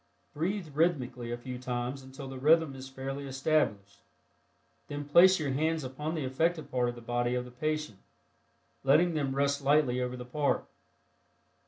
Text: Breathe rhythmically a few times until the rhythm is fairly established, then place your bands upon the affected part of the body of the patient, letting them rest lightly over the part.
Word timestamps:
Breathe 0.33 0.69
rhythmically 0.75 1.31
a 1.31 1.37
few 1.37 1.59
times 1.59 2.01
until 2.01 2.27
the 2.27 2.39
rhythm 2.39 2.73
is 2.75 2.89
fairly 2.89 3.27
established, 3.27 3.99
then 4.87 5.05
place 5.05 5.39
your 5.39 5.51
bands 5.51 5.83
upon 5.83 6.15
the 6.15 6.25
affected 6.25 6.71
part 6.71 6.89
of 6.89 6.95
the 6.95 7.01
body 7.01 7.35
of 7.35 7.45
the 7.45 7.51
patient, 7.51 7.99
letting 8.81 9.13
them 9.13 9.35
rest 9.35 9.61
lightly 9.61 10.01
over 10.01 10.17
the 10.17 10.25
part. 10.25 10.65